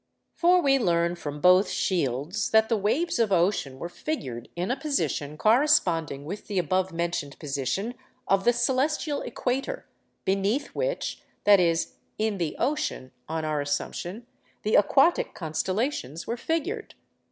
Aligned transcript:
For 0.33 0.59
we 0.63 0.79
learn 0.79 1.13
from 1.13 1.39
both 1.39 1.69
'shields' 1.69 2.49
that 2.49 2.69
the 2.69 2.75
waves 2.75 3.19
of 3.19 3.31
ocean 3.31 3.77
were 3.77 3.87
figured 3.87 4.49
in 4.55 4.71
a 4.71 4.75
position 4.75 5.37
corresponding 5.37 6.25
with 6.25 6.47
the 6.47 6.57
above 6.57 6.91
mentioned 6.91 7.37
position 7.37 7.93
of 8.27 8.43
the 8.43 8.51
celestial 8.51 9.21
equator, 9.21 9.85
beneath 10.25 10.69
which—that 10.69 11.59
is, 11.59 11.97
in 12.17 12.39
the 12.39 12.55
ocean, 12.57 13.11
on 13.29 13.45
our 13.45 13.61
assumption—the 13.61 14.73
aquatic 14.73 15.35
constellations 15.35 16.25
were 16.25 16.35
figured. 16.35 16.95